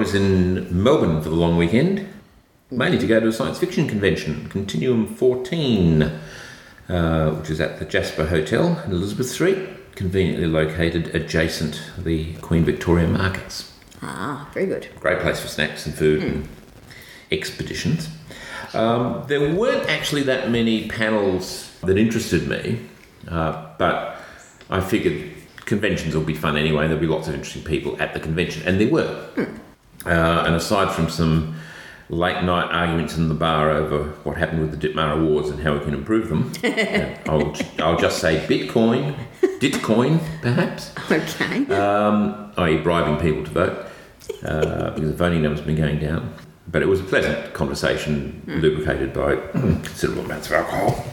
[0.00, 2.08] was in Melbourne for the long weekend,
[2.70, 6.02] mainly to go to a science fiction convention, Continuum 14,
[6.88, 9.58] uh, which is at the Jasper Hotel in Elizabeth Street,
[9.96, 13.78] conveniently located adjacent the Queen Victoria Markets.
[14.00, 14.88] Ah, very good.
[14.98, 16.48] Great place for snacks and food and
[17.30, 18.08] expeditions.
[18.72, 22.80] Um, there weren't actually that many panels that interested me,
[23.28, 24.16] uh, but
[24.70, 25.30] I figured
[25.66, 26.84] conventions will be fun anyway.
[26.84, 29.28] And there'll be lots of interesting people at the convention, and there were.
[30.06, 31.54] Uh, and aside from some
[32.08, 35.74] late night arguments in the bar over what happened with the Ditmar Awards and how
[35.74, 39.14] we can improve them, uh, I'll, I'll just say Bitcoin,
[39.60, 41.66] Ditcoin, perhaps Okay.
[41.74, 43.86] um, i.e., bribing people to vote,
[44.44, 46.34] uh, because the voting numbers have been going down.
[46.66, 51.04] But it was a pleasant conversation, lubricated by considerable amounts of alcohol.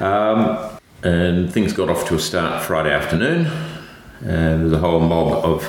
[0.00, 3.46] Um, and things got off to a start Friday afternoon,
[4.20, 4.28] and
[4.60, 5.62] there was a whole mob of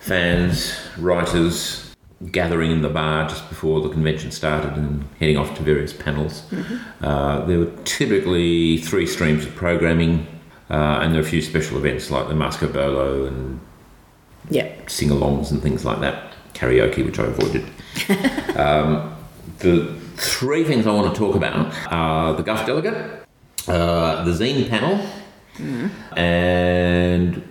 [0.00, 1.94] fans, writers
[2.32, 6.42] gathering in the bar just before the convention started and heading off to various panels.
[7.00, 10.26] Uh, there were typically three streams of programming,
[10.68, 13.60] uh, and there were a few special events like the Masco Bolo and
[14.86, 17.64] sing alongs and things like that, karaoke, which I avoided.
[18.58, 19.16] um,
[19.60, 23.24] the three things I want to talk about are the Guff Delegate,
[23.66, 25.06] uh, the Zine panel,
[26.16, 27.42] and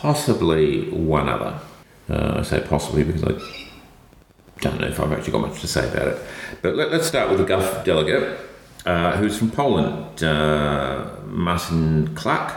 [0.00, 1.58] possibly one other.
[2.08, 3.34] Uh, I say possibly because I
[4.60, 6.18] don't know if I've actually got much to say about it.
[6.62, 8.38] But let, us start with the Guff delegate,
[8.86, 10.22] uh, who's from Poland.
[10.22, 12.56] Uh, Marcin Kłak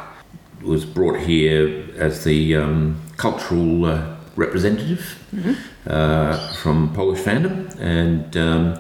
[0.62, 5.18] was brought here as the um, cultural uh, representative
[5.88, 8.80] uh, from Polish fandom, and um,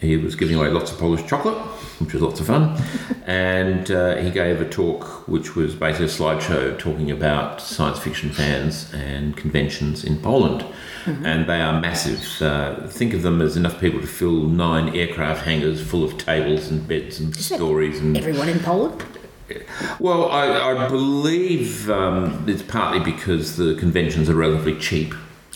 [0.00, 1.58] he was giving away lots of Polish chocolate,
[2.00, 2.80] which was lots of fun.
[3.26, 8.30] and uh, he gave a talk, which was basically a slideshow talking about science fiction
[8.30, 10.64] fans and conventions in Poland.
[11.04, 12.40] And they are massive.
[12.40, 16.68] Uh, think of them as enough people to fill nine aircraft hangars full of tables
[16.68, 19.04] and beds and that stories and Everyone in Poland?
[19.98, 25.12] well, I, I believe um, it's partly because the conventions are relatively cheap.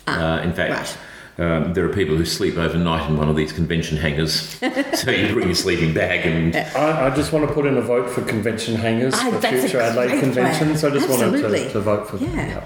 [0.08, 0.98] uh, in fact,
[1.38, 4.32] um, there are people who sleep overnight in one of these convention hangars.
[4.94, 7.82] so you bring your sleeping bag and I, I just want to put in a
[7.82, 10.80] vote for convention hangars Ah, for future Adelaide conventions.
[10.80, 10.92] plan.
[10.92, 11.64] I just wanted Absolutely.
[11.64, 12.60] to, to vote for Yeah.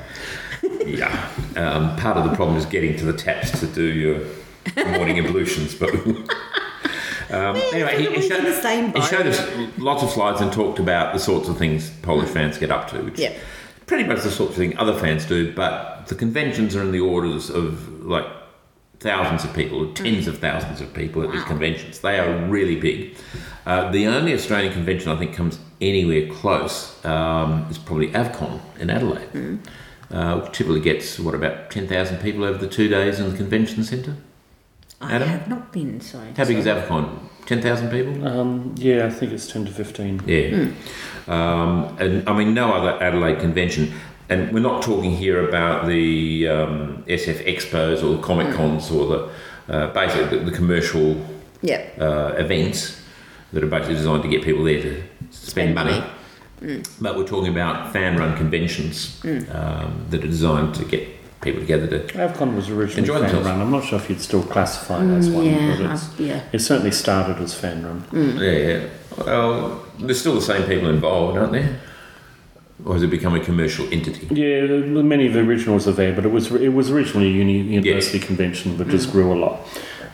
[0.62, 0.78] them.
[0.86, 4.20] yeah, um, part of the problem is getting to the taps to do your
[4.97, 5.75] morning ablutions.
[5.75, 5.94] But
[7.31, 9.41] um, anyway, he, he showed, the same he showed us
[9.78, 13.02] lots of slides and talked about the sorts of things Polish fans get up to,
[13.02, 13.32] which Yeah.
[13.87, 17.00] pretty much the sort of thing other fans do, but the conventions are in the
[17.00, 18.26] orders of like
[19.00, 22.00] thousands of people, or tens of thousands of people at these conventions.
[22.00, 23.16] They are really big.
[23.66, 28.91] Uh, the only Australian convention I think comes anywhere close um, is probably Avcon in
[28.91, 29.59] Adelaide,
[30.11, 33.37] uh, which typically gets what about ten thousand people over the two days in the
[33.37, 34.16] convention centre.
[35.00, 35.28] I Adam?
[35.28, 36.32] have not been, sorry.
[36.37, 37.31] How big is Avcon?
[37.47, 38.28] Ten thousand people.
[38.28, 40.22] Um, yeah, I think it's 10 to 15.
[40.27, 40.69] Yeah.
[41.27, 43.93] Um, and I mean, no other Adelaide convention.
[44.31, 49.07] And we're not talking here about the um, SF Expos or the Comic Cons or
[49.07, 49.31] the
[49.69, 51.17] uh, basically the, the commercial
[51.63, 52.01] Yep.
[52.01, 53.03] uh, events
[53.53, 56.03] that are basically designed to get people there to spend Spend money.
[56.63, 56.83] money.
[57.01, 61.07] But we're talking about fan run conventions um, that are designed to get
[61.43, 62.15] people together to.
[62.19, 63.47] Avcon was originally fan themselves.
[63.47, 63.61] run.
[63.61, 66.43] I'm not sure if you'd still classify it as one, yeah, but it's, I've- yeah.
[66.53, 68.05] it certainly started as fan run.
[68.41, 68.87] Yeah.
[69.27, 71.81] Well, there's still the same people involved, aren't there?
[72.85, 74.27] Or has it become a commercial entity?
[74.35, 74.67] Yeah,
[75.03, 78.19] many of the originals are there, but it was it was originally a uni, university
[78.19, 79.61] convention, but just grew a lot.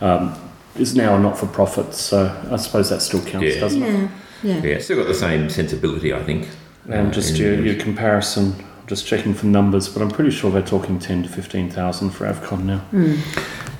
[0.00, 0.34] Um,
[0.74, 3.60] it's now a not for profit, so I suppose that still counts, Yeah.
[3.60, 3.92] doesn't it?
[3.92, 4.08] Yeah.
[4.42, 4.62] Yeah.
[4.64, 6.48] Yeah, still got the same sensibility, I think.
[6.88, 8.54] And Uh, just in- your, your comparison,
[8.86, 12.64] just checking for numbers, but I'm pretty sure they're talking 10 to 15,000 for Avcon
[12.64, 12.82] now.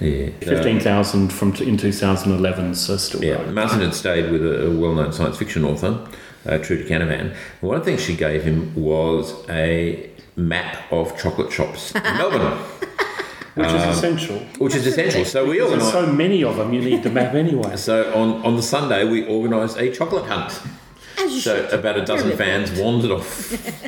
[0.01, 0.29] yeah.
[0.41, 3.55] 15,000 from t- in 2011, so still Yeah, growing.
[3.55, 5.99] Martin had stayed with a, a well-known science fiction author,
[6.47, 7.35] uh, Trudi Canavan.
[7.61, 12.59] One of the things she gave him was a map of chocolate shops in Melbourne,
[13.55, 14.39] Which Um, is essential.
[14.59, 15.25] which is essential.
[15.25, 15.93] So we There's organised.
[15.93, 17.77] so many of them, you need the map anyway.
[17.89, 20.61] So on, on the Sunday we organised a chocolate hunt.
[21.19, 21.79] As you So should.
[21.79, 23.31] about a dozen Very fans wandered off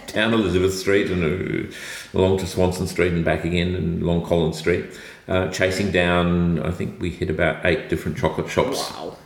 [0.15, 4.57] down Elizabeth Street and uh, along to Swanston Street and back again and along Collins
[4.57, 4.87] Street,
[5.29, 6.59] uh, chasing down.
[6.63, 9.19] I think we hit about eight different chocolate shops Wow.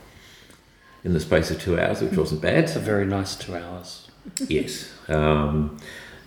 [1.05, 2.65] In the space of two hours, which wasn't bad.
[2.65, 4.09] It's a very nice two hours.
[4.49, 4.93] yes.
[5.09, 5.79] Um,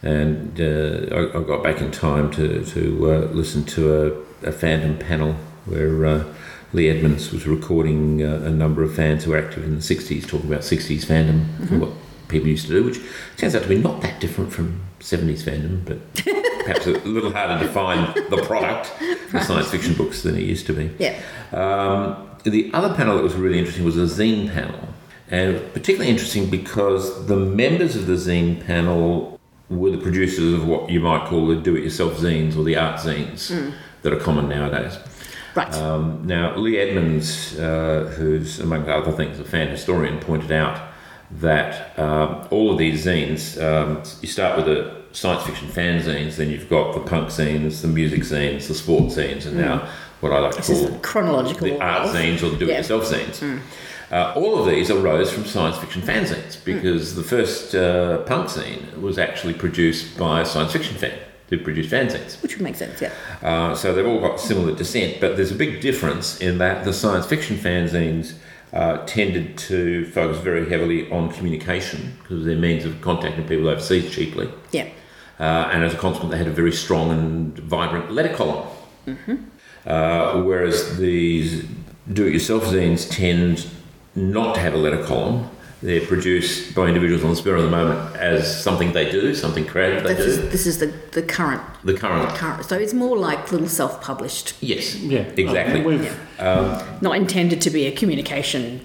[0.03, 4.07] and uh, I, I got back in time to, to uh, listen to a,
[4.49, 5.33] a fandom panel
[5.65, 6.23] where uh,
[6.73, 10.27] Leigh Edmonds was recording uh, a number of fans who were active in the 60s,
[10.27, 11.91] talking about 60s fandom and what
[12.27, 12.99] people used to do, which
[13.37, 15.97] turns out to be not that different from 70s fandom, but
[16.65, 18.87] perhaps a little harder to find the product
[19.29, 20.91] for science fiction books than it used to be.
[20.99, 21.21] Yeah.
[21.53, 24.89] Um, the other panel that was really interesting was a zine panel,
[25.29, 29.39] and particularly interesting because the members of the zine panel
[29.69, 33.73] were the producers of what you might call the do-it-yourself zines or the art zines
[34.01, 34.97] that are common nowadays.
[35.55, 35.73] Right.
[35.73, 40.89] Um, now, Leigh Edmonds, uh, who's among other things a fan historian, pointed out
[41.31, 46.49] that um, all of these zines, um, you start with the science fiction fanzines, then
[46.49, 49.89] you've got the punk zines, the music zines, the sport zines, and now
[50.19, 51.67] what I like to this is call chronological.
[51.67, 53.61] the art zines or the do-it-yourself zines.
[54.11, 59.01] Uh, all of these arose from science fiction fanzines because the first uh, punk zine
[59.01, 61.17] was actually produced by a science fiction fan
[61.49, 62.41] who produced fanzines.
[62.43, 63.11] Which would make sense, yeah.
[63.41, 66.93] Uh, so they've all got similar descent, but there's a big difference in that the
[66.93, 68.33] science fiction fanzines
[68.73, 74.13] uh, tended to focus very heavily on communication because their means of contacting people overseas
[74.13, 74.49] cheaply.
[74.71, 74.89] Yeah.
[75.39, 78.67] Uh, and as a consequence, they had a very strong and vibrant letter column.
[79.85, 81.65] Uh, whereas these
[82.11, 83.67] do-it-yourself zines tend
[84.15, 85.49] not to have a letter column.
[85.83, 89.65] They're produced by individuals on the spur of the moment as something they do, something
[89.65, 90.49] creative they This is, do.
[90.49, 92.65] this is the, the current The current, current.
[92.65, 95.81] So it's more like little self-published, yes, Yeah, exactly.
[95.81, 98.81] Uh, we've, not intended to be a communication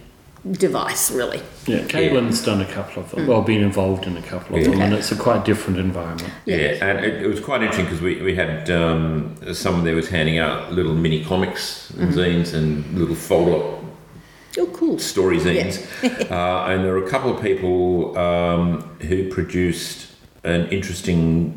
[0.52, 1.42] device, really.
[1.66, 3.26] yeah, Caitlin's done a couple of them.
[3.26, 4.82] Well, been involved in a couple of them, Okay.
[4.82, 6.30] and it's a quite different environment.
[6.46, 10.08] Yeah, and it, it was quite interesting because we, we had um, someone there was
[10.08, 13.78] handing out little mini comics and zines and little fold-up
[14.58, 14.98] Oh, cool.
[14.98, 15.78] story zines.
[16.30, 20.08] uh, and there were a couple of people um, who produced
[20.42, 21.54] an interesting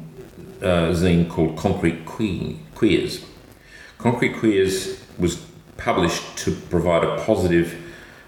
[0.62, 3.26] uh, zine called Concrete Que- Queers.
[3.98, 5.38] Concrete Queers was
[5.78, 7.80] published to provide a positive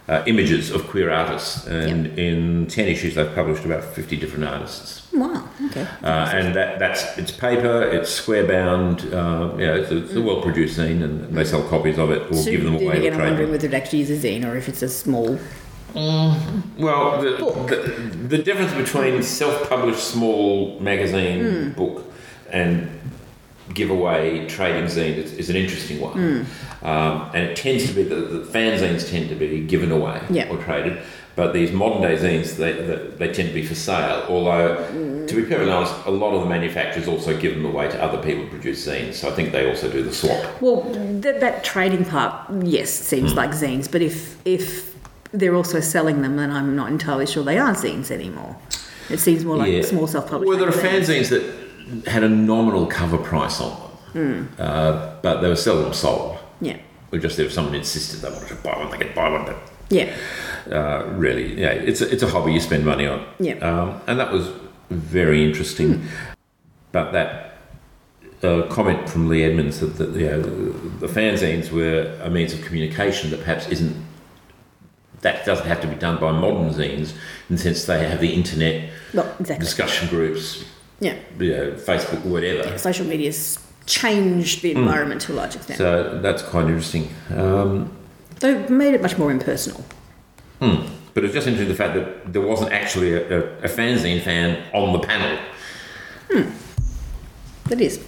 [0.08, 5.08] uh, images of queer artists, and in ten issues they've published about fifty different artists.
[5.14, 5.48] Wow.
[5.68, 5.88] Okay.
[6.04, 10.22] Uh, and that, that's it's paper, it's square bound, uh, yeah, it's a, it's a
[10.22, 13.14] well produced zine, and they sell copies of it or So give them away again,
[13.14, 15.40] I'm wondering whether it actually is a zine or if it's a small.
[15.96, 17.38] Well, the,
[17.70, 22.12] the, the difference between self published small magazine book
[22.52, 22.90] and
[23.74, 26.46] giveaway trading zine is, is an interesting one.
[26.84, 30.50] Um, and it tends to be the, the fanzines tend to be given away Yeah.
[30.50, 31.02] or traded.
[31.36, 34.26] But these modern day zines, they, they, they tend to be for sale.
[34.30, 34.78] Although,
[35.28, 38.20] to be perfectly honest, a lot of the manufacturers also give them away to other
[38.24, 39.16] people who produce zines.
[39.16, 40.62] So I think they also do the swap.
[40.62, 40.82] Well,
[41.22, 43.38] that, that trading part, yes, seems Hmm.
[43.38, 43.92] like zines.
[43.92, 44.96] But if if
[45.34, 48.56] they're also selling them, then I'm not entirely sure they are zines anymore.
[49.10, 50.48] It seems more like small self-published.
[50.48, 51.44] Well, there are fanzines that
[52.08, 56.38] had a nominal cover price on them, uh, but they were seldom sold.
[56.62, 56.78] Yeah.
[57.12, 59.46] Or just if someone insisted they wanted to buy one, they could buy one.
[59.46, 59.58] But
[59.90, 60.14] Yeah.
[60.72, 63.26] uh, really, yeah, it's a, it's a hobby you spend money on.
[63.40, 63.56] Yeah.
[63.60, 64.50] Um, and that was
[64.90, 66.04] very interesting.
[66.92, 67.58] But that
[68.42, 72.54] uh, comment from Leigh Edmonds that, that you know, the, the fanzines were a means
[72.54, 73.96] of communication that perhaps isn't.
[75.22, 77.14] That doesn't have to be done by modern zines,
[77.50, 79.64] in the sense they have the internet, Well, exactly.
[79.66, 80.64] discussion groups,
[81.00, 81.16] Yeah.
[81.40, 82.78] you know, Facebook, whatever.
[82.78, 85.78] Social media's changed the environment to a large extent.
[85.78, 85.84] Hmm.
[85.84, 87.10] So that's quite interesting.
[87.36, 87.92] Um,
[88.40, 89.84] Though it made it much more impersonal.
[90.60, 90.88] hmm.
[91.14, 94.62] But it's just interesting the fact that there wasn't actually a, a, a fanzine fan
[94.74, 95.40] on the panel.
[96.30, 96.50] Hmm.
[97.70, 98.04] That is.